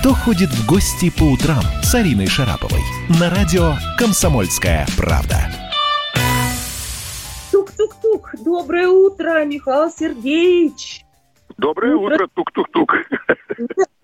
[0.00, 2.80] «Кто ходит в гости по утрам» с Ариной Шараповой
[3.20, 5.36] на радио «Комсомольская правда».
[7.52, 8.34] Тук-тук-тук.
[8.42, 11.04] Доброе утро, Михаил Сергеевич.
[11.58, 12.94] Доброе утро, утро тук-тук-тук.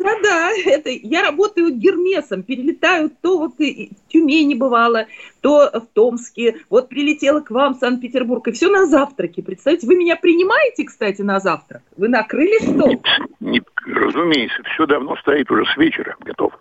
[0.06, 5.06] Да-да, это я работаю Гермесом, перелетаю то вот и в Тюмени бывало,
[5.40, 9.42] то в Томске, вот прилетела к вам в Санкт-Петербург, и все на завтраке.
[9.42, 11.82] Представьте, вы меня принимаете, кстати, на завтрак?
[11.96, 12.88] Вы накрыли стол?
[12.88, 13.00] Нет,
[13.40, 16.52] нет, разумеется, все давно стоит уже с вечера, готов.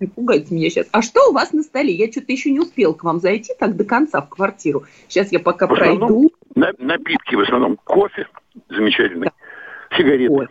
[0.00, 0.88] Не пугайте меня сейчас.
[0.90, 1.94] А что у вас на столе?
[1.94, 4.84] Я что-то еще не успел к вам зайти так до конца в квартиру.
[5.06, 6.32] Сейчас я пока в пройду.
[6.56, 8.26] На, напитки в основном кофе
[8.68, 9.96] замечательный, да.
[9.96, 10.32] сигареты.
[10.32, 10.48] Ой.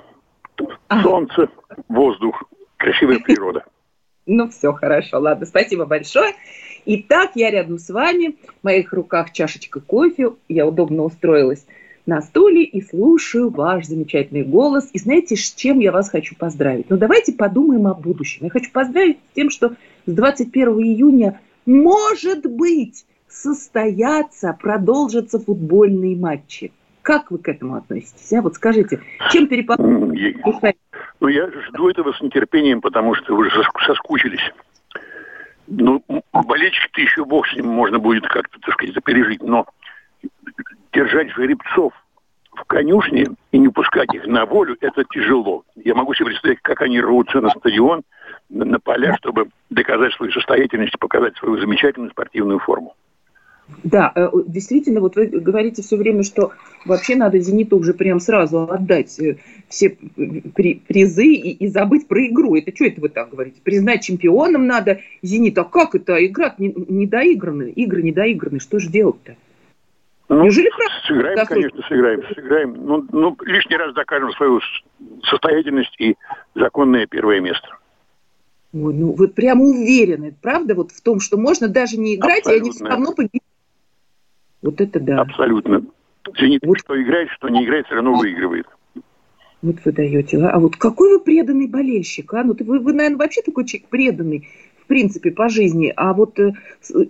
[1.01, 1.49] Солнце,
[1.87, 2.43] воздух,
[2.77, 3.65] красивая природа.
[4.25, 6.33] Ну, все хорошо, ладно, спасибо большое.
[6.85, 11.65] Итак, я рядом с вами, в моих руках чашечка кофе, я удобно устроилась
[12.05, 14.89] на стуле и слушаю ваш замечательный голос.
[14.91, 16.89] И знаете, с чем я вас хочу поздравить?
[16.89, 18.45] Ну, давайте подумаем о будущем.
[18.45, 26.71] Я хочу поздравить с тем, что с 21 июня, может быть, состоятся, продолжатся футбольные матчи.
[27.03, 28.31] Как вы к этому относитесь?
[28.33, 28.41] А?
[28.41, 30.39] Вот скажите, чем переполняете?
[31.19, 33.51] Ну, я жду этого с нетерпением, потому что уже
[33.85, 34.51] соскучились.
[35.67, 39.65] Ну, болельщик-то еще бог с ним можно будет как-то, так сказать, пережить, но
[40.93, 41.93] держать жеребцов
[42.55, 45.63] в конюшне и не пускать их на волю, это тяжело.
[45.75, 48.03] Я могу себе представить, как они рвутся на стадион,
[48.49, 52.95] на поля, чтобы доказать свою состоятельность, показать свою замечательную спортивную форму.
[53.83, 56.51] Да, э, действительно, вот вы говорите все время, что
[56.85, 59.37] вообще надо «Зениту» уже прям сразу отдать э,
[59.69, 62.55] все призы и, и забыть про игру.
[62.55, 63.61] Это что это вы так говорите?
[63.63, 65.57] Признать чемпионом надо «Зенит».
[65.57, 66.25] А как это?
[66.25, 68.59] Игра не, не доиграны, игры не доиграны.
[68.59, 69.35] Что же делать-то?
[70.29, 70.69] Ну, Неужели
[71.07, 72.73] сыграем, да, конечно, сыграем, сыграем.
[72.85, 74.61] Ну, ну, лишний раз докажем свою
[75.23, 76.15] состоятельность и
[76.55, 77.67] законное первое место.
[78.73, 82.57] Ой, ну вы прямо уверены, правда, вот в том, что можно даже не играть, Абсолютно.
[82.57, 83.42] и они все равно победят.
[84.63, 85.21] Вот это да.
[85.21, 85.83] Абсолютно.
[86.39, 86.79] Зенит, вот.
[86.79, 88.65] что играет, что не играет, все равно выигрывает.
[89.61, 90.37] Вот вы даете.
[90.37, 92.43] А вот какой вы преданный болельщик, а?
[92.43, 94.47] Ну, вы, вы, наверное, вообще такой человек преданный,
[94.83, 95.93] в принципе, по жизни.
[95.95, 96.53] А вот э,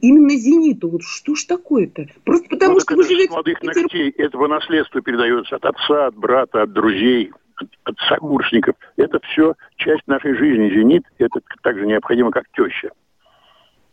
[0.02, 2.08] именно «Зениту», вот что ж такое-то?
[2.24, 3.30] Просто потому, ну, что вы живете...
[3.30, 8.76] Молодых ногтей этого наследства передается от отца, от брата, от друзей, от, от сокурсников.
[8.98, 10.70] Это все часть нашей жизни.
[10.70, 12.92] «Зенит»— это так же необходимо, как теща.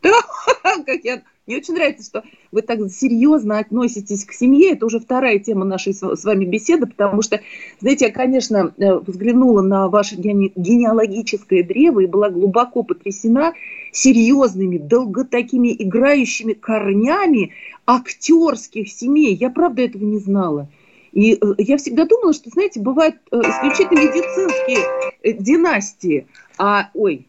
[0.03, 0.13] Да,
[0.87, 4.73] как я мне очень нравится, что вы так серьезно относитесь к семье.
[4.73, 7.41] Это уже вторая тема нашей с вами беседы, потому что,
[7.81, 13.55] знаете, я, конечно, э, взглянула на ваше генеалогическое древо и была глубоко потрясена
[13.91, 17.53] серьезными, долго такими играющими корнями
[17.87, 19.35] актерских семей.
[19.35, 20.69] Я, правда, этого не знала.
[21.13, 26.27] И э, я всегда думала, что, знаете, бывают э, исключительно медицинские династии.
[26.59, 27.27] А, ой,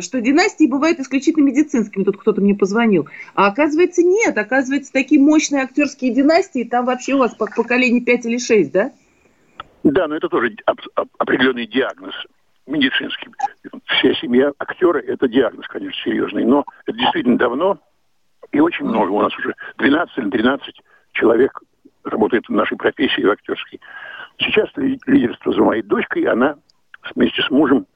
[0.00, 3.08] что династии бывают исключительно медицинскими, тут кто-то мне позвонил.
[3.34, 8.26] А оказывается, нет, оказывается, такие мощные актерские династии, там вообще у вас по поколений 5
[8.26, 8.92] или 6, да?
[9.84, 10.54] Да, но это тоже
[11.18, 12.14] определенный диагноз
[12.66, 13.28] медицинский.
[13.86, 17.78] Вся семья актера– это диагноз, конечно, серьезный, но это действительно давно
[18.52, 19.10] и очень много.
[19.10, 20.74] У нас уже 12 или 13
[21.12, 21.60] человек
[22.04, 23.80] работает в нашей профессии в актерской.
[24.38, 26.56] Сейчас лидерство за моей дочкой, она
[27.14, 27.86] вместе с мужем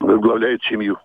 [0.00, 0.98] возглавляет семью.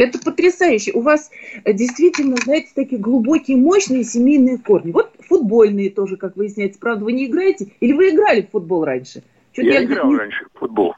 [0.00, 0.92] Это потрясающе.
[0.92, 1.30] У вас
[1.62, 4.92] э, действительно, знаете, такие глубокие, мощные семейные корни.
[4.92, 6.80] Вот футбольные тоже, как выясняется.
[6.80, 7.72] Правда, вы не играете?
[7.80, 9.22] Или вы играли в футбол раньше?
[9.56, 10.16] я, я играл не...
[10.16, 10.94] раньше в футбол,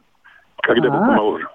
[0.62, 1.06] когда был а.
[1.06, 1.48] помоложе.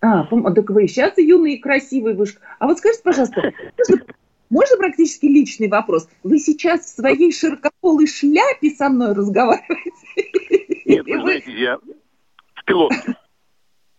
[0.00, 2.14] А, так вы сейчас юный и красивый.
[2.14, 2.26] Вы...
[2.58, 3.52] А вот скажите, пожалуйста,
[4.50, 6.08] можно, практически личный вопрос?
[6.24, 9.92] Вы сейчас в своей широкополой шляпе со мной разговариваете?
[10.84, 13.16] Нет, вы знаете, я в пилотке.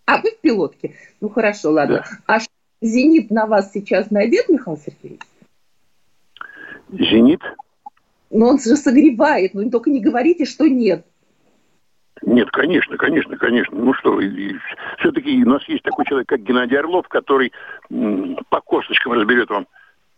[0.05, 0.95] А, вы в пилотке.
[1.21, 2.03] Ну, хорошо, ладно.
[2.27, 2.35] Да.
[2.35, 2.39] А
[2.81, 5.21] «Зенит» на вас сейчас надет, Михаил Сергеевич?
[6.89, 7.41] «Зенит»?
[8.29, 11.05] Но он же согревает, ну только не говорите, что нет.
[12.23, 13.77] Нет, конечно, конечно, конечно.
[13.77, 14.19] Ну что,
[14.99, 17.53] все-таки у нас есть такой человек, как Геннадий Орлов, который
[18.49, 19.67] по косточкам разберет вам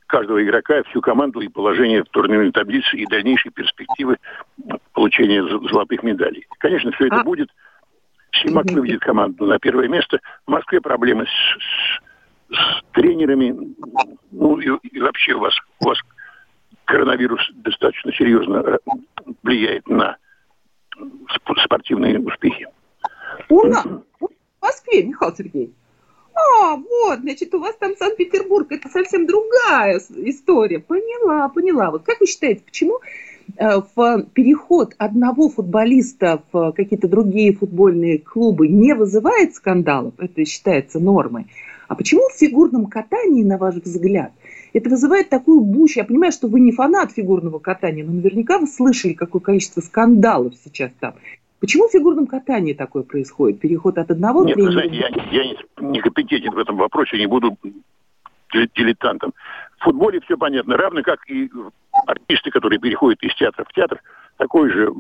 [0.08, 4.18] каждого игрока, всю команду и положение в турнирной таблице и дальнейшие перспективы
[4.94, 6.48] получения золотых медалей.
[6.58, 7.24] Конечно, все это а...
[7.24, 7.50] будет.
[8.32, 10.20] Симак выведет команду на первое место.
[10.46, 12.00] В Москве проблемы с, с,
[12.52, 13.76] с тренерами.
[14.32, 15.98] Ну и, и вообще у вас, у вас
[16.86, 18.80] коронавирус достаточно серьезно
[19.44, 20.18] влияет на
[21.64, 22.68] спортивные успехи.
[23.50, 24.30] У нас в
[24.62, 25.74] Москве, Михаил Сергеевич.
[26.36, 30.80] А, вот, значит, у вас там Санкт-Петербург, это совсем другая история.
[30.80, 31.92] Поняла, поняла.
[31.92, 33.00] Вот как вы считаете, почему
[33.58, 41.00] э, в переход одного футболиста в какие-то другие футбольные клубы не вызывает скандалов, это считается
[41.00, 41.48] нормой.
[41.90, 44.32] А почему в фигурном катании, на ваш взгляд,
[44.74, 45.96] это вызывает такую буш?
[45.96, 50.54] Я понимаю, что вы не фанат фигурного катания, но наверняка вы слышали, какое количество скандалов
[50.64, 51.16] сейчас там.
[51.60, 53.60] Почему в фигурном катании такое происходит?
[53.60, 54.72] Переход от одного Нет, тренера...
[54.72, 54.96] знаете,
[55.32, 57.58] я, я не компетентен в этом вопросе, не буду
[58.54, 59.34] дилетантом.
[59.80, 61.50] В футболе все понятно, равно как и
[62.06, 64.00] артисты, которые переходят из театра в театр,
[64.38, 64.94] такой же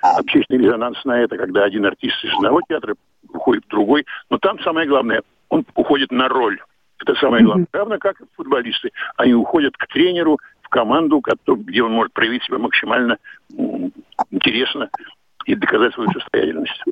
[0.00, 2.94] общественный резонанс на это, когда один артист из одного театра
[3.28, 4.06] уходит в другой.
[4.30, 6.60] Но там самое главное, он уходит на роль.
[7.00, 7.64] Это самое главное.
[7.64, 7.78] Mm-hmm.
[7.78, 8.90] Равно как и футболисты.
[9.16, 13.18] Они уходят к тренеру, в команду, где он может проявить себя максимально
[14.30, 14.88] интересно
[15.44, 16.82] и доказать свою состоятельность.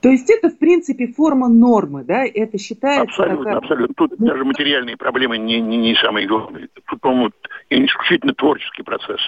[0.00, 2.24] То есть это, в принципе, форма нормы, да?
[2.24, 3.02] Это считается...
[3.02, 3.58] Абсолютно, такая...
[3.58, 3.94] абсолютно.
[3.94, 6.68] Тут даже материальные проблемы не, не, не самые главные.
[6.86, 7.30] Тут, по-моему,
[7.68, 9.20] исключительно творческий процесс.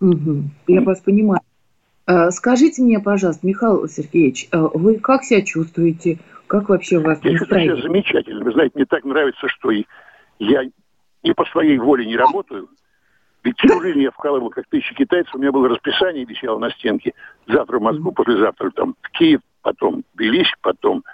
[0.00, 1.42] Угу, я вас понимаю.
[2.06, 6.18] А, скажите мне, пожалуйста, Михаил Сергеевич, а вы как себя чувствуете?
[6.50, 8.44] Как вообще вас Я чувствую себя замечательно.
[8.44, 10.64] Вы знаете, мне так нравится, что я
[11.22, 12.68] не по своей воле не работаю,
[13.44, 15.32] ведь всю жизнь я вкалывал, как тысяча китайцев.
[15.32, 17.14] У меня было расписание, висело на стенке.
[17.46, 21.04] Завтра в Москву, послезавтра там в Киев, потом Тбилиси, потом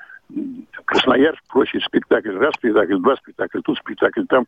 [0.87, 2.35] Красноярск, прочий спектакль.
[2.35, 4.47] Раз спектакль, два спектакля, тут спектакль, там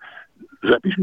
[0.62, 0.94] запись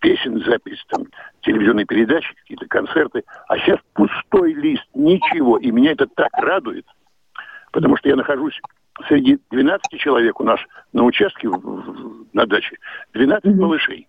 [0.00, 1.06] песен, запись там
[1.40, 3.24] телевизионной передачи, какие-то концерты.
[3.48, 5.56] А сейчас пустой лист, ничего.
[5.56, 6.84] И меня это так радует,
[7.72, 8.60] потому что я нахожусь
[9.06, 10.60] среди 12 человек у нас
[10.92, 11.48] на участке
[12.32, 12.76] на даче,
[13.14, 13.60] 12 mm-hmm.
[13.60, 14.08] малышей.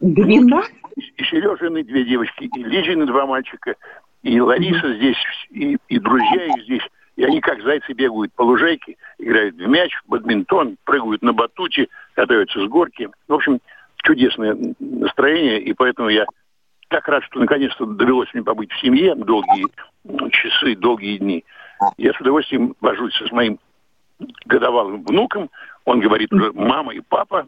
[0.00, 0.74] 12?
[0.96, 3.74] И Сережины две девочки, и Лизины два мальчика,
[4.22, 4.96] и Лариса mm-hmm.
[4.96, 5.16] здесь,
[5.50, 6.82] и, и друзья их здесь.
[7.16, 11.88] И они как зайцы бегают по лужайке, играют в мяч, в бадминтон, прыгают на батуте,
[12.14, 13.10] катаются с горки.
[13.28, 13.60] В общем,
[13.96, 16.24] чудесное настроение, и поэтому я
[16.88, 19.66] так рад, что наконец-то довелось мне побыть в семье долгие
[20.30, 21.44] часы, долгие дни.
[21.98, 23.58] Я с удовольствием вожусь с моим
[24.46, 25.50] годовалым внуком.
[25.84, 27.46] Он говорит уже мама и папа.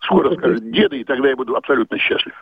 [0.00, 2.34] Скоро скажет деда, и тогда я буду абсолютно счастлив.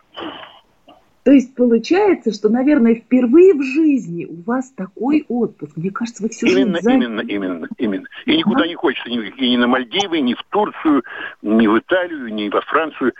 [1.23, 5.77] То есть получается, что, наверное, впервые в жизни у вас такой отпуск.
[5.77, 8.07] Мне кажется, вы все именно, жизнь Именно, именно, именно.
[8.25, 8.67] И никуда а?
[8.67, 11.03] не хочется, ни, ни на Мальдивы, ни в Турцию,
[11.41, 13.13] ни в Италию, ни во Францию.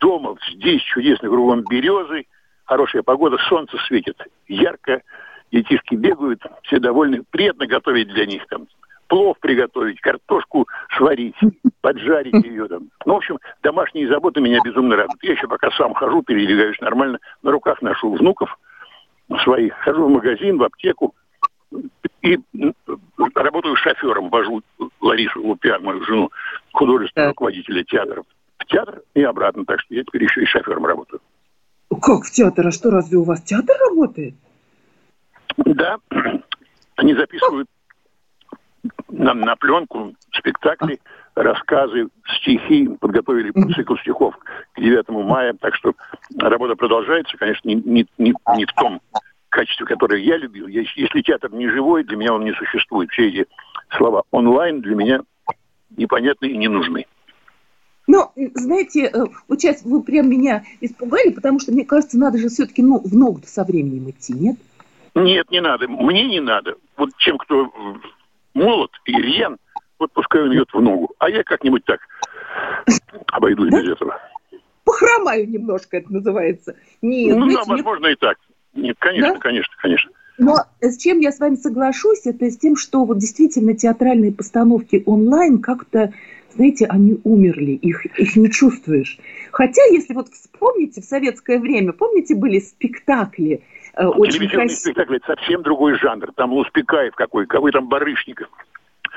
[0.00, 2.24] Дома, здесь чудесно, кругом березы,
[2.64, 4.16] хорошая погода, солнце светит
[4.48, 5.02] ярко,
[5.52, 8.66] детишки бегают, все довольны, приятно готовить для них там
[9.12, 10.66] плов приготовить, картошку
[10.96, 11.36] сварить,
[11.82, 12.88] поджарить ее там.
[13.04, 15.22] Ну, в общем, домашние заботы меня безумно радуют.
[15.22, 18.58] Я еще пока сам хожу, передвигаюсь нормально, на руках ношу внуков
[19.44, 21.14] своих, хожу в магазин, в аптеку
[22.22, 22.38] и
[23.34, 24.62] работаю шофером, вожу
[25.02, 26.30] Ларису Лупиан, мою жену,
[26.72, 28.22] художественного руководителя театра,
[28.58, 31.20] в театр и обратно, так что я теперь еще и шофером работаю.
[32.00, 32.66] Как в театр?
[32.66, 34.34] А что, разве у вас театр работает?
[35.58, 35.98] Да,
[36.96, 37.68] они записывают
[39.12, 40.98] на, на пленку спектакли,
[41.34, 42.88] рассказы, стихи.
[43.00, 44.36] Подготовили цикл стихов
[44.74, 45.54] к 9 мая.
[45.60, 45.94] Так что
[46.38, 49.00] работа продолжается, конечно, не, не, не, не в том
[49.50, 50.66] качестве, которое я любил.
[50.66, 53.10] Если театр не живой, для меня он не существует.
[53.10, 53.46] Все эти
[53.96, 55.20] слова онлайн для меня
[55.96, 57.06] непонятны и не нужны.
[58.08, 62.48] Ну, знаете, э, вот сейчас вы прям меня испугали, потому что, мне кажется, надо же
[62.48, 64.56] все-таки ну, в ногу со временем идти, нет?
[65.14, 65.86] Нет, не надо.
[65.86, 66.74] Мне не надо.
[66.96, 67.70] Вот чем кто
[68.54, 69.58] молот и рьян,
[69.98, 71.12] вот пускай он идет в ногу.
[71.18, 72.00] А я как-нибудь так
[73.28, 74.20] обойдусь без этого.
[74.84, 76.76] Похромаю немножко, это называется.
[77.02, 78.36] Нет, ну, да, возможно, и так.
[78.74, 79.38] Нет, конечно, да?
[79.38, 80.10] конечно, конечно.
[80.38, 85.02] Но с чем я с вами соглашусь, это с тем, что вот действительно театральные постановки
[85.06, 86.12] онлайн как-то,
[86.54, 89.18] знаете, они умерли, их, их не чувствуешь.
[89.52, 93.62] Хотя, если вот вспомните в советское время, помните, были спектакли,
[93.96, 94.78] очень Телевизионный красив...
[94.78, 96.32] спектакль это совсем другой жанр.
[96.34, 98.48] Там Луспекаев какой, какой там Барышников.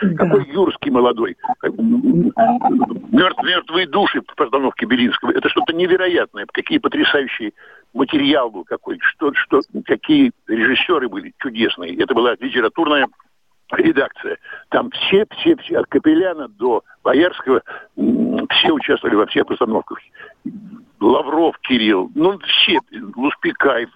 [0.02, 0.26] Да.
[0.26, 1.38] Какой Юрский молодой.
[1.64, 5.32] Мертв, мертвые души в постановке Белинского.
[5.32, 6.46] Это что-то невероятное.
[6.52, 7.54] Какие потрясающие
[7.94, 9.00] материал был какой.
[9.00, 11.96] Что, что, какие режиссеры были чудесные.
[11.96, 13.08] Это была литературная
[13.72, 14.38] редакция.
[14.70, 17.62] Там все, все, все, от Капеляна до Боярского,
[17.96, 20.00] все участвовали во всех постановках.
[21.00, 22.80] Лавров Кирилл, ну все,
[23.16, 23.90] Луспекаев,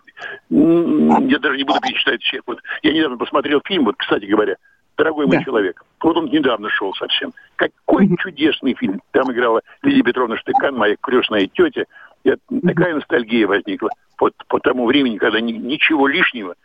[0.50, 2.42] я даже не буду перечислять всех.
[2.46, 4.56] Вот я недавно посмотрел фильм, вот, кстати говоря,
[4.98, 5.44] «Дорогой мой да.
[5.44, 5.84] человек».
[6.02, 7.32] Вот он недавно шел совсем.
[7.56, 8.18] Какой mm-hmm.
[8.18, 9.02] чудесный фильм.
[9.12, 11.86] Там играла Лидия Петровна Штыкан, моя крестная тетя.
[12.24, 12.68] Я, mm-hmm.
[12.68, 16.56] Такая ностальгия возникла по, по тому времени, когда ни, ничего лишнего,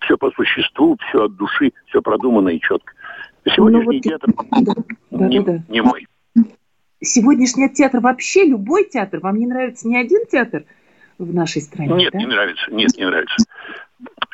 [0.00, 2.92] все по существу, все от души, все продумано и четко.
[3.44, 4.02] Сегодняшний ну, вот...
[4.02, 4.30] театр
[5.10, 5.62] да, не, да, да.
[5.68, 6.06] не мой.
[7.00, 10.64] Сегодняшний театр вообще, любой театр, вам не нравится ни один театр–
[11.24, 11.94] в нашей стране?
[11.94, 12.18] Нет, да?
[12.18, 12.70] не нравится.
[12.70, 13.36] Нет, не нравится.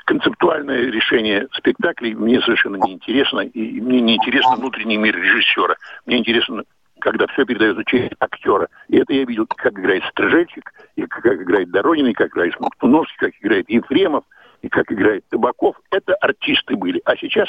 [0.04, 3.40] Концептуальное решение спектаклей мне совершенно не интересно.
[3.40, 5.76] И мне не интересно внутренний мир режиссера.
[6.06, 6.64] Мне интересно
[7.00, 8.68] когда все передается через актера.
[8.88, 13.16] И это я видел, как играет Стрижельчик, и как играет Доронин, и как играет Смоктуновский,
[13.18, 14.24] как играет Ефремов,
[14.62, 15.76] и как играет Табаков.
[15.90, 17.00] Это артисты были.
[17.04, 17.48] А сейчас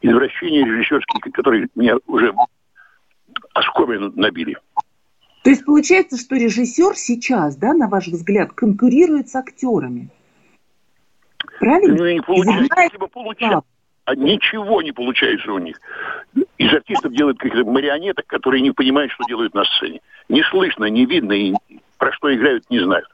[0.00, 2.32] извращения режиссерские, которые меня уже
[3.54, 4.56] оскомину набили.
[5.42, 10.08] То есть получается, что режиссер сейчас, да, на ваш взгляд, конкурирует с актерами?
[11.60, 11.96] Правильно?
[11.96, 12.98] Ну, не получается.
[13.12, 13.64] Получалось,
[14.04, 15.80] а ничего не получается у них.
[16.56, 20.00] Из артистов делают каких-то марионеток, которые не понимают, что делают на сцене.
[20.28, 21.54] Не слышно, не видно, и
[21.98, 23.06] про что играют, не знают.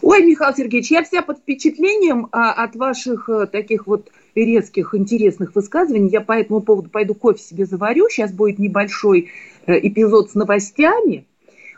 [0.00, 5.54] Ой, Михаил Сергеевич, я вся под впечатлением а, от ваших а, таких вот резких, интересных
[5.54, 6.08] высказываний.
[6.08, 8.08] Я по этому поводу пойду кофе себе заварю.
[8.08, 9.30] Сейчас будет небольшой
[9.66, 11.26] эпизод с новостями.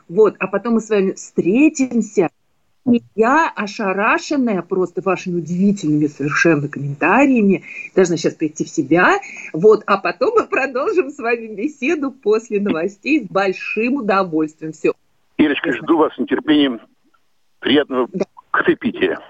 [0.09, 2.31] Вот, а потом мы с вами встретимся.
[2.91, 7.65] И я ошарашенная просто вашими удивительными совершенно комментариями,
[7.95, 9.19] должна сейчас прийти в себя.
[9.53, 14.73] Вот, а потом мы продолжим с вами беседу после новостей с большим удовольствием.
[14.73, 14.93] Все.
[15.37, 16.81] Ирочка, жду вас с нетерпением.
[17.61, 18.25] Приятного да.
[18.51, 19.21] кофепития.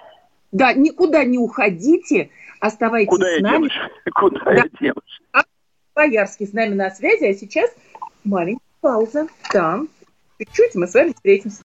[0.53, 3.69] Да, никуда не уходите, оставайтесь Куда с нами.
[3.69, 3.71] нами.
[4.15, 4.55] Куда да.
[4.55, 5.21] я денусь?
[5.95, 7.71] Боярский с нами на связи, а сейчас
[8.29, 9.27] маленькая пауза.
[9.51, 9.89] Там
[10.39, 11.63] чуть-чуть мы с вами встретимся.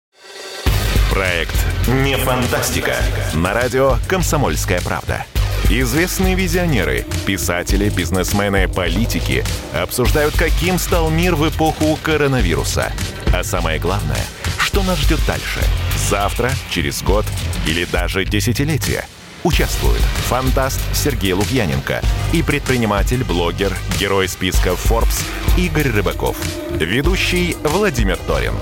[1.11, 1.55] Проект
[1.89, 2.95] «Не фантастика»
[3.35, 5.27] на радио «Комсомольская правда».
[5.69, 12.93] Известные визионеры, писатели, бизнесмены, политики обсуждают, каким стал мир в эпоху коронавируса.
[13.35, 14.21] А самое главное–
[14.73, 15.61] что нас ждет дальше?
[16.09, 17.27] Завтра, через год
[17.67, 19.05] или даже десятилетие?
[19.45, 22.01] Участвуют фантаст Сергей Лукьяненко
[22.33, 25.25] и предприниматель, блогер, герой списка Forbes
[25.57, 26.37] Игорь Рыбаков.
[26.71, 28.55] Ведущий Владимир Торин.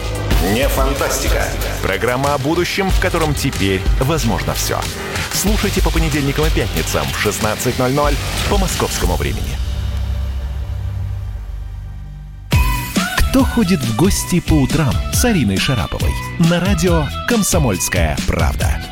[0.55, 1.45] Не фантастика.
[1.83, 4.81] Программа о будущем, в котором теперь возможно все.
[5.33, 8.15] Слушайте по понедельникам и пятницам в 16.00
[8.49, 9.59] по московскому времени.
[13.31, 16.11] «Кто ходит в гости по утрам» с Ариной Шараповой
[16.41, 18.89] на радио «Комсомольская правда».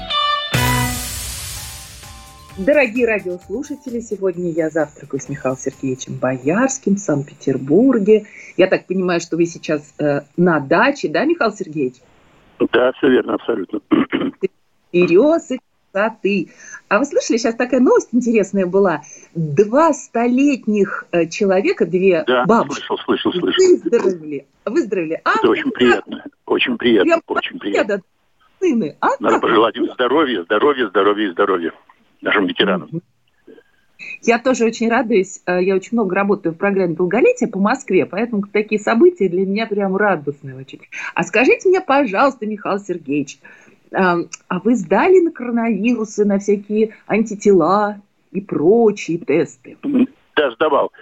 [2.59, 8.27] Дорогие радиослушатели, сегодня я завтракаю с Михаилом Сергеевичем Боярским в Санкт-Петербурге.
[8.57, 11.99] Я так понимаю, что вы сейчас э, на даче, да, Михаил Сергеевич?
[12.73, 13.81] Да, все верно, абсолютно.
[14.93, 15.61] Березы,
[15.93, 16.49] красоты.
[16.89, 19.03] А вы слышали, сейчас такая новость интересная была.
[19.37, 23.65] Два столетних э, человека, две да, бабушки, слышал, слышал, слышал.
[23.69, 24.47] выздоровели.
[24.65, 25.21] Выздоровели.
[25.23, 28.01] А, Это очень приятно, очень приятно, очень приятно.
[28.59, 29.11] Сыны, а?
[29.21, 31.73] Надо пожелать им здоровья, здоровья, здоровья и здоровья
[32.21, 33.03] нашим ветеранам.
[34.23, 35.41] Я тоже очень радуюсь.
[35.47, 39.67] Э, я очень много работаю в программе долголетия по Москве, поэтому такие события для меня
[39.67, 40.81] прям радостные очень.
[41.15, 43.39] А скажите мне, пожалуйста, Михаил Сергеевич,
[43.91, 49.79] а вы сдали на коронавирусы, на всякие антитела и прочие тесты?
[50.37, 50.93] Да, сдавал.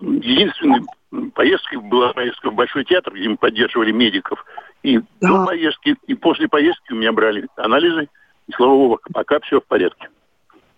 [0.00, 0.82] Единственной
[1.34, 4.44] поездкой была поездка в Большой театр, где мы поддерживали медиков.
[4.82, 5.28] И да.
[5.28, 8.08] до поездки, и после поездки у меня брали анализы.
[8.46, 10.08] И, слава богу, пока все в порядке.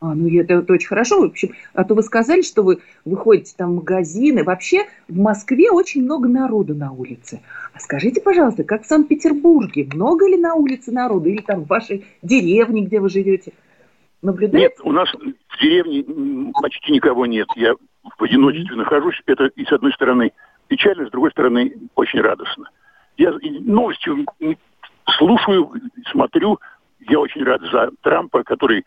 [0.01, 1.21] А, ну это, это очень хорошо.
[1.21, 4.45] В общем, а то вы сказали, что вы выходите там в магазины.
[4.45, 7.41] Вообще в Москве очень много народу на улице.
[7.75, 9.89] А скажите, пожалуйста, как в Санкт-Петербурге?
[9.93, 11.29] Много ли на улице народу?
[11.29, 13.53] Или там в вашей деревне, где вы живете?
[14.23, 14.69] Наблюдаете?
[14.69, 17.49] Нет, у нас в деревне почти никого нет.
[17.57, 17.75] Я
[18.19, 18.79] в одиночестве mm-hmm.
[18.79, 19.21] нахожусь.
[19.27, 20.33] Это, и с одной стороны,
[20.69, 22.71] печально, с другой стороны, очень радостно.
[23.17, 24.11] Я новости
[25.19, 25.73] слушаю,
[26.13, 26.61] смотрю.
[27.09, 28.85] Я очень рад за Трампа, который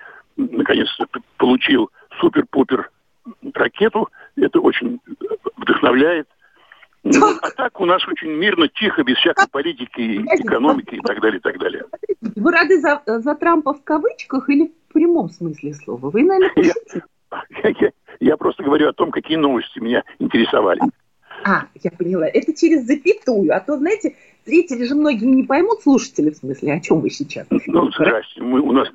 [0.51, 1.05] наконец-то
[1.37, 2.89] получил супер-пупер
[3.53, 4.09] ракету.
[4.35, 4.99] Это очень
[5.57, 6.27] вдохновляет.
[7.03, 11.39] Ну, а так у нас очень мирно, тихо, без всякой политики, экономики и так далее,
[11.39, 11.83] и так далее.
[12.35, 16.11] Вы рады за, за Трампа в кавычках или в прямом смысле слова?
[16.11, 20.81] Вы, наверное, я, я, я просто говорю о том, какие новости меня интересовали.
[21.43, 22.27] А, я поняла.
[22.27, 23.55] Это через запятую.
[23.55, 27.47] А то, знаете, зрители же многие не поймут, слушатели в смысле, о чем вы сейчас.
[27.49, 28.87] Ну, здрасте, мы, у нас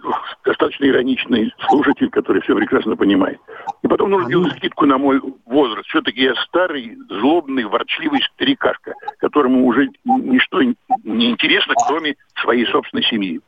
[0.45, 3.39] достаточно ироничный слушатель, который все прекрасно понимает.
[3.83, 4.59] И потом нужно а, делать ну...
[4.59, 5.89] скидку на мой возраст.
[5.89, 13.41] Все-таки я старый, злобный, ворчливый старикашка, которому уже ничто не интересно, кроме своей собственной семьи.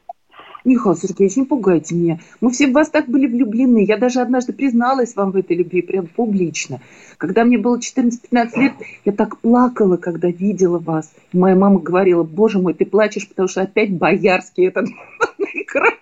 [0.64, 2.20] Михаил Сергеевич, не пугайте меня.
[2.40, 3.84] Мы все в вас так были влюблены.
[3.84, 6.80] Я даже однажды призналась вам в этой любви, прям публично.
[7.16, 8.20] Когда мне было 14-15
[8.56, 8.72] лет,
[9.04, 11.12] я так плакала, когда видела вас.
[11.32, 14.88] И моя мама говорила, боже мой, ты плачешь, потому что опять боярский этот
[15.38, 15.96] на экране.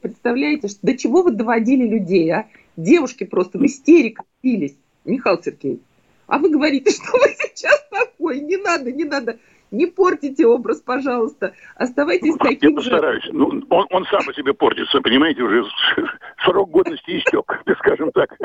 [0.00, 2.46] Представляете, до чего вы доводили людей, а?
[2.76, 4.76] Девушки просто в истерику бились.
[5.04, 5.80] Михаил Сергеевич,
[6.26, 9.38] а вы говорите, что вы сейчас такой, не надо, не надо
[9.74, 11.52] Не портите образ, пожалуйста.
[11.74, 13.28] Оставайтесь таким Я постараюсь.
[13.32, 15.64] Ну, он, он сам по себе портится, понимаете, уже
[16.44, 18.36] срок годности истек, скажем так.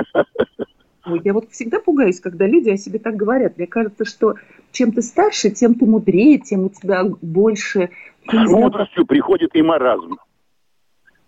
[1.06, 3.58] Ой, я вот всегда пугаюсь, когда люди о себе так говорят.
[3.58, 4.36] Мне кажется, что
[4.72, 7.92] чем ты старше, тем ты мудрее, тем у тебя больше...
[8.28, 10.18] С мудростью приходит и маразм.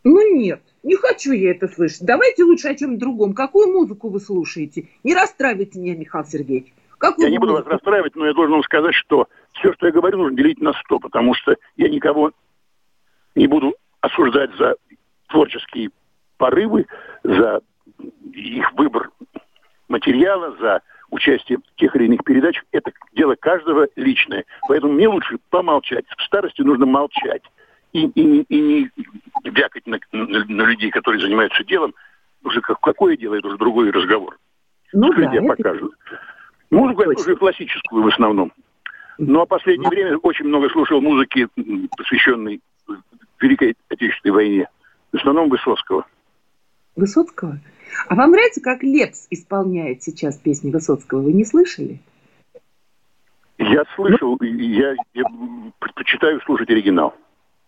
[0.03, 2.01] Ну нет, не хочу я это слышать.
[2.01, 3.33] Давайте лучше о чем-то другом.
[3.33, 4.87] Какую музыку вы слушаете?
[5.03, 6.73] Не расстраивайте меня, Михаил Сергеевич.
[7.01, 9.91] Какую я не буду вас расстраивать, но я должен вам сказать, что все, что я
[9.91, 12.31] говорю, нужно делить на сто, потому что я никого
[13.35, 14.75] не буду осуждать за
[15.27, 15.91] творческие
[16.37, 16.87] порывы,
[17.23, 17.61] за
[18.33, 19.11] их выбор
[19.87, 22.63] материала, за участие в тех или иных передачах.
[22.71, 24.45] Это дело каждого личное.
[24.67, 26.05] Поэтому мне лучше помолчать.
[26.17, 27.43] В старости нужно молчать.
[27.93, 28.89] И, и, и
[29.43, 31.93] не вякать на, на, на людей, которые занимаются делом.
[32.43, 34.39] Уже как, какое дело, это уже другой разговор.
[34.93, 35.55] Ну, да, я это...
[35.55, 35.91] покажу.
[36.71, 38.53] Музыку я слушаю классическую в основном.
[39.23, 41.47] Ну, а последнее время очень много слушал музыки,
[41.95, 42.59] посвященной
[43.39, 44.69] Великой Отечественной войне.
[45.11, 46.07] В основном Высоцкого.
[46.95, 47.59] Высоцкого?
[48.07, 51.21] А вам нравится, как Лепс исполняет сейчас песни Высоцкого?
[51.21, 51.99] Вы не слышали?
[53.59, 55.23] Я слышал, я, я
[55.77, 57.13] предпочитаю слушать оригинал.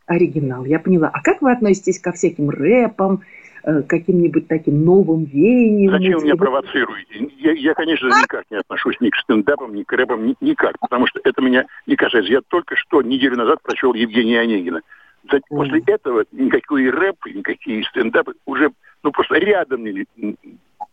[0.07, 1.11] Оригинал, я поняла.
[1.13, 3.21] А как вы относитесь ко всяким рэпам,
[3.63, 5.91] каким-нибудь таким новым веяниям?
[5.93, 7.29] Зачем меня провоцируете?
[7.39, 11.07] Я, я, конечно, никак не отношусь ни к стендапам, ни к рэпам, ни, никак, потому
[11.07, 12.31] что это меня не касается.
[12.31, 14.81] Я только что неделю назад прочел Евгения Онегина.
[15.49, 18.71] После этого никакой рэп, никакие стендапы уже
[19.03, 19.85] ну, просто рядом,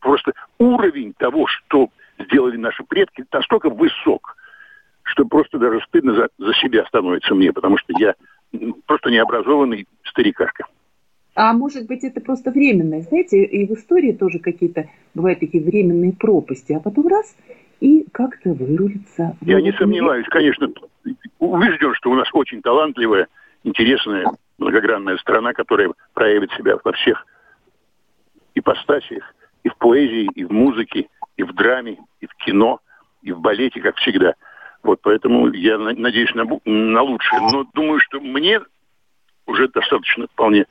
[0.00, 4.37] просто уровень того, что сделали наши предки, настолько высок,
[5.03, 8.15] что просто даже стыдно за, за себя становится мне, потому что я
[8.87, 10.67] просто необразованный старикашка.
[11.35, 13.03] А может быть, это просто временное.
[13.03, 17.37] Знаете, и в истории тоже какие-то бывают такие временные пропасти, а потом раз
[17.81, 19.37] и как-то вырулится.
[19.41, 20.71] Я не сомневаюсь, конечно,
[21.39, 23.29] убежден, что у нас очень талантливая,
[23.65, 24.27] интересная,
[24.59, 27.25] многогранная страна, которая проявит себя во всех
[28.55, 32.81] ипостасиях, и в поэзии, и в музыке, и в драме, и в кино,
[33.23, 34.35] и в балете, как всегда.
[34.83, 37.41] Вот поэтому я надеюсь на, на лучшее.
[37.41, 38.61] Но думаю, что мне
[39.47, 40.67] уже достаточно вполне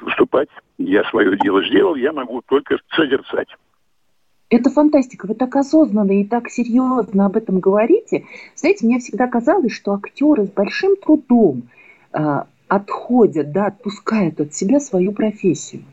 [0.00, 0.48] выступать.
[0.78, 3.48] Я свое дело сделал, я могу только созерцать.
[4.48, 5.26] Это фантастика.
[5.26, 8.24] Вы так осознанно и так серьезно об этом говорите.
[8.56, 11.68] Знаете, мне всегда казалось, что актеры с большим трудом
[12.12, 15.84] э, отходят, да, отпускают от себя свою профессию.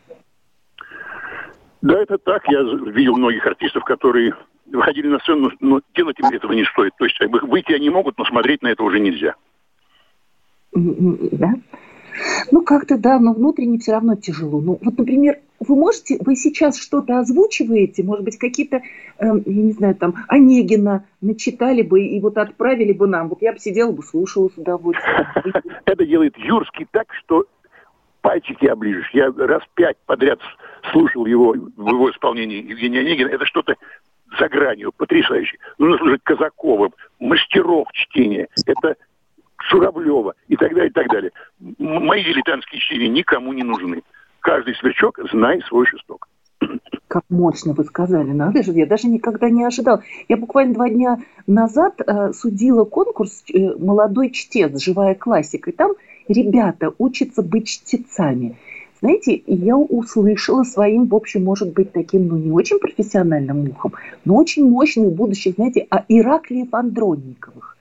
[1.84, 2.47] Да, это так.
[2.47, 4.34] Я видел многих артистов, которые
[4.65, 6.93] выходили на сцену, но делать им этого не стоит.
[6.97, 9.36] То есть выйти они могут, но смотреть на это уже нельзя.
[10.73, 11.53] Да.
[12.51, 14.62] Ну, как-то, да, но внутренне все равно тяжело.
[14.62, 18.82] Ну, вот, например, вы можете, вы сейчас что-то озвучиваете, может быть, какие-то, э,
[19.19, 23.30] я не знаю, там, Онегина начитали бы и вот отправили бы нам.
[23.30, 25.25] Вот я бы сидела бы, слушала с удовольствием.
[25.86, 27.45] Это делает Юрский так, что
[28.21, 29.10] пальчики оближешь.
[29.13, 30.39] Я раз пять подряд
[30.91, 33.30] слушал его в его исполнении Евгения Онегина.
[33.30, 33.75] Это что-то
[34.38, 35.58] за гранью, потрясающе.
[35.77, 38.47] Нужно слушать Казакова, мастеров чтения.
[38.65, 38.95] Это
[39.60, 41.32] Шуравлева и так далее, и так далее.
[41.88, 44.02] Мои дилетантские чтения никому не нужны.
[44.41, 46.28] Каждый сверчок знай свой шесток.
[47.08, 50.02] Как мощно вы сказали, надо же, я даже никогда не ожидал.
[50.28, 54.82] Я буквально два дня назад э, судила конкурс э, «Молодой чтец.
[54.82, 55.69] Живая классика».
[55.69, 55.93] И там
[56.28, 58.58] ребята учатся быть чтецами.
[59.00, 63.93] Знаете, я услышала своим, в общем, может быть, таким, ну, не очень профессиональным ухом,
[64.26, 67.76] но очень мощных будущих, знаете, о Ираклиев Андронниковых.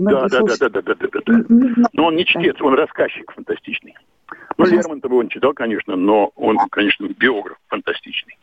[0.00, 1.44] Да, да, да, да, да, да, да, да.
[1.92, 3.94] Но он не чтец, он рассказчик фантастичный.
[4.56, 8.38] Ну, Лермонтова он читал, конечно, но он, конечно, биограф фантастичный.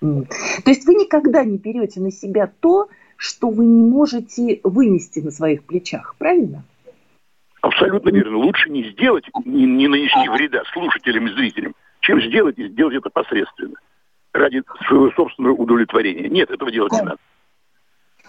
[0.00, 0.26] То
[0.66, 5.64] есть вы никогда не берете на себя то, что вы не можете вынести на своих
[5.64, 6.64] плечах, правильно?
[7.62, 8.36] Абсолютно верно.
[8.36, 13.08] Лучше не сделать, не, не нанести вреда слушателям и зрителям, чем сделать и сделать это
[13.08, 13.76] посредственно.
[14.34, 16.28] Ради своего собственного удовлетворения.
[16.28, 17.18] Нет, этого делать не надо.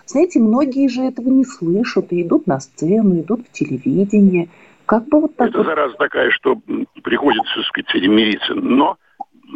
[0.06, 4.50] Знаете, многие же этого не слышат и идут на сцену, идут в телевидение.
[4.86, 5.68] Как бы вот так Это вот...
[5.68, 6.60] зараза такая, что
[7.04, 8.54] приходится, так сказать, с этим мириться.
[8.54, 8.98] Но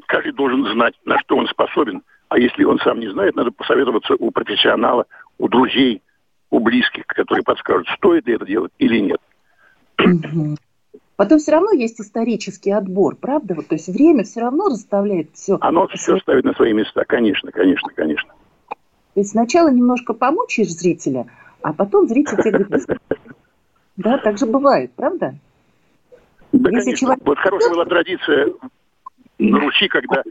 [0.07, 2.01] каждый должен знать, на что он способен.
[2.29, 5.05] А если он сам не знает, надо посоветоваться у профессионала,
[5.37, 6.01] у друзей,
[6.51, 9.19] у близких, которые подскажут, стоит ли это делать или нет.
[11.15, 13.53] Потом все равно есть исторический отбор, правда?
[13.53, 15.57] Вот, то есть время все равно расставляет все.
[15.59, 18.31] Оно все ставит на свои места, конечно, конечно, конечно.
[19.19, 21.27] То есть сначала немножко помучаешь зрителя,
[21.61, 22.87] а потом зритель тебе говорит,
[23.97, 25.35] да, так же бывает, правда?
[26.53, 26.95] Да, Если конечно.
[26.95, 27.25] Человек...
[27.25, 28.53] Вот хорошая была традиция
[29.37, 30.23] на Руси, когда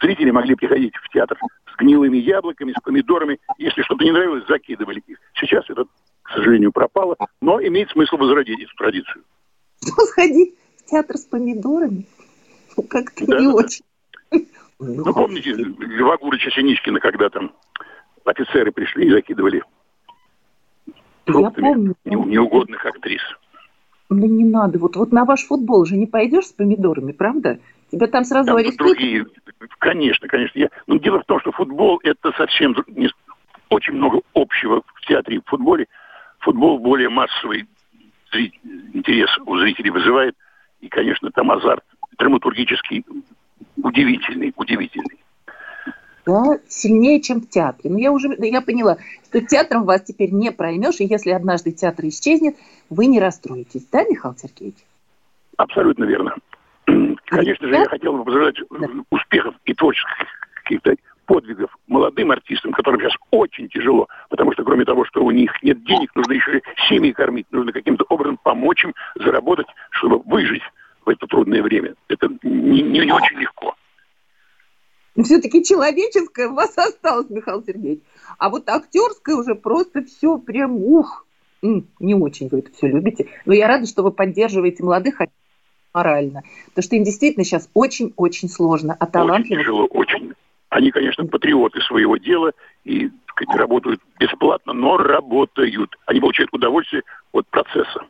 [0.00, 1.36] зрители могли приходить в театр
[1.70, 3.38] с гнилыми яблоками, с помидорами.
[3.58, 5.18] Если что-то не нравилось, закидывали их.
[5.38, 5.84] Сейчас это,
[6.22, 9.24] к сожалению, пропала, но имеет смысл возродить эту традицию.
[9.84, 12.06] Что, сходить в театр с помидорами?
[12.78, 13.84] Ну, как-то да, не да, очень.
[14.80, 17.52] Ну, помните Льва Гурыча Синичкина, когда там
[18.24, 19.62] офицеры пришли и закидывали
[21.26, 21.96] помню.
[22.04, 23.22] неугодных актрис.
[24.08, 24.78] Ну, не надо.
[24.78, 27.60] Вот, вот на ваш футбол же не пойдешь с помидорами, правда?
[27.92, 28.96] Тебя там сразу там арестуют?
[28.96, 29.26] другие.
[29.78, 30.58] Конечно, конечно.
[30.58, 30.70] Я...
[30.86, 33.10] Ну, дело в том, что футбол– это совсем не...
[33.68, 35.86] очень много общего в театре и в футболе.
[36.40, 37.68] Футбол более массовый
[38.32, 40.34] интерес у зрителей вызывает.
[40.80, 41.84] И, конечно, там азарт
[42.18, 43.04] драматургический
[43.82, 45.18] удивительный, удивительный.
[46.26, 47.90] Да, сильнее, чем в театре.
[47.90, 52.06] Но я уже я поняла, что театром вас теперь не проймешь, и если однажды театр
[52.06, 52.56] исчезнет,
[52.88, 53.86] вы не расстроитесь.
[53.90, 54.76] Да, Михаил Сергеевич?
[55.56, 56.34] Абсолютно верно.
[57.26, 58.56] Конечно же, я хотел бы пожелать
[59.10, 60.26] успехов и творческих
[60.62, 60.94] каких-то
[61.26, 65.82] подвигов молодым артистам, которым сейчас очень тяжело, потому что кроме того, что у них нет
[65.84, 70.62] денег, нужно еще и семьи кормить, нужно каким-то образом помочь им заработать, чтобы выжить
[71.04, 71.94] в это трудное время.
[72.08, 73.74] Это не, не, не очень легко.
[75.22, 78.00] Все-таки человеческое у вас осталось, Михаил Сергеевич.
[78.38, 81.26] А вот актерское уже просто все прям ух.
[81.62, 83.28] Не очень вы это все любите.
[83.44, 85.20] Но я рада, что вы поддерживаете молодых
[85.92, 86.42] морально.
[86.68, 88.96] Потому что им действительно сейчас очень-очень сложно.
[88.98, 89.50] А талантливых...
[89.50, 90.32] Очень тяжело, очень.
[90.70, 92.52] Они, конечно, патриоты своего дела
[92.84, 95.96] и сказать, работают бесплатно, но работают.
[96.06, 98.06] Они получают удовольствие от процесса.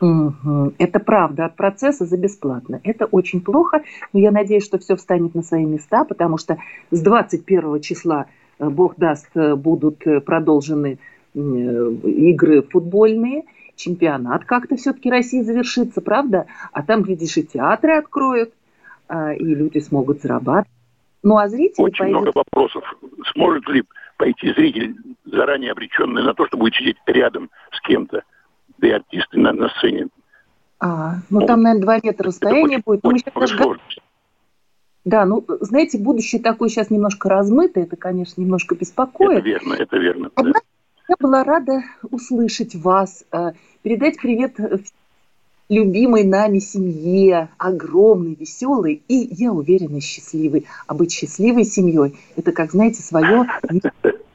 [0.00, 0.74] Угу.
[0.78, 2.80] Это правда, от процесса за бесплатно.
[2.84, 3.82] Это очень плохо,
[4.12, 6.58] но я надеюсь, что все встанет на свои места, потому что
[6.90, 8.26] с 21 числа,
[8.58, 10.98] э, Бог даст, э, будут э, продолжены
[11.32, 13.44] игры футбольные–
[13.80, 16.46] чемпионат как-то все-таки России завершится, правда?
[16.72, 18.52] А там, глядишь, и театры откроют,
[19.08, 20.68] а, и люди смогут зарабатывать.
[21.22, 22.22] Ну, а зрители Очень пойдут...
[22.22, 22.84] много вопросов.
[23.32, 23.82] Сможет ли
[24.16, 28.22] пойти зритель, заранее обреченный на то, что будет сидеть рядом с кем-то,
[28.80, 30.08] да и артисты на, на сцене?
[30.78, 33.04] А, ну, ну там, наверное, два метра расстояния очень, будет.
[33.04, 33.78] Очень ну, сейчас...
[35.04, 39.38] Да, ну, знаете, будущее такое сейчас немножко размыто, это, конечно, немножко беспокоит.
[39.38, 40.30] Это верно, это верно.
[40.34, 41.04] Однако да.
[41.08, 44.58] я была рада услышать вас, э, передать привет
[45.70, 50.66] любимой нами семье, огромной, веселой и, я уверена, счастливой.
[50.86, 53.46] А быть счастливой семьей– это, как знаете, свое...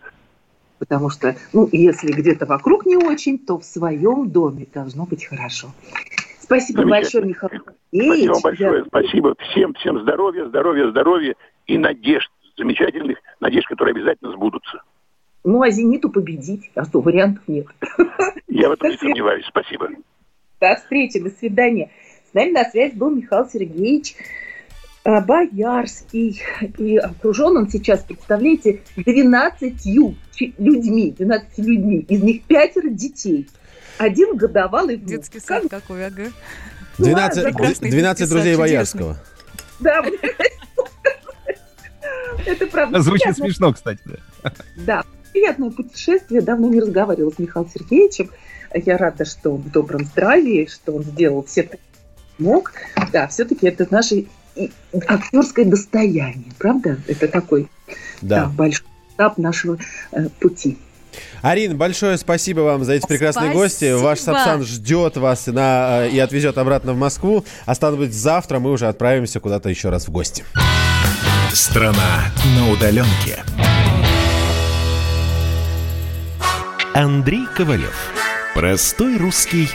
[0.79, 5.69] Потому что, ну, если где-то вокруг не очень, то в своем доме должно быть хорошо.
[6.39, 7.61] Спасибо большое, Михаил
[7.91, 8.79] Спасибо вам большое.
[8.79, 8.85] Я...
[8.85, 11.35] Спасибо всем, всем здоровья, здоровья, здоровья
[11.65, 14.81] и надежд, замечательных надежд, которые обязательно сбудутся.
[15.43, 17.67] Ну, а «Зениту» победить, а что, вариантов нет.
[18.47, 19.45] Я в этом не сомневаюсь.
[19.47, 19.89] Спасибо.
[20.59, 21.91] До встречи, до свидания.
[22.29, 24.15] С нами на связи был Михаил Сергеевич
[25.06, 26.41] Боярский.
[26.78, 29.86] И окружен он сейчас, представляете, 12
[30.58, 32.00] людьми, 12 людьми.
[32.10, 33.48] Из них пятеро детей.
[34.00, 35.08] Один годовалый внук.
[35.08, 35.84] Детский сад как...
[35.84, 36.32] какой, ага.
[36.98, 39.18] 12, 12 друзей Боярского.
[39.80, 40.04] Да,
[42.46, 43.02] это правда.
[43.02, 44.02] Звучит смешно, кстати.
[44.76, 46.41] Да, приятное путешествие.
[46.41, 48.32] Давно не разговаривала с Михаилом Сергеевичем.
[48.74, 51.70] Я рада, что он в добром здравии, что он сделал все
[52.38, 52.74] мог.
[53.12, 54.26] Да, все-таки это наше
[55.08, 56.98] актерское достояние, правда?
[57.08, 57.68] Это такой
[58.22, 58.44] да.
[58.44, 59.78] Да, большой этап нашего
[60.12, 60.78] э, пути.
[61.41, 63.62] Арин, большое спасибо вам за эти прекрасные спасибо.
[63.62, 63.91] гости.
[63.94, 67.46] Ваш Сапсан ждет вас на, э, и отвезет обратно в Москву.
[67.65, 70.44] А стало быть, завтра мы уже отправимся куда-то еще раз в гости.
[71.54, 72.26] Страна
[72.58, 73.44] на удаленке.
[76.94, 77.96] Андрей Ковалев.
[78.54, 79.70] Простой русский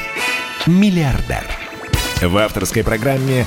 [0.66, 1.44] миллиардер.
[2.22, 3.46] В авторской программе